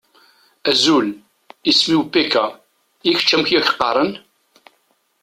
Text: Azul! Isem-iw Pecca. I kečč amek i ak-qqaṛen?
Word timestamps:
Azul! 0.69 1.07
Isem-iw 1.69 2.01
Pecca. 2.13 2.45
I 3.09 3.11
kečč 3.17 3.31
amek 3.35 3.49
i 3.51 3.57
ak-qqaṛen? 3.59 4.11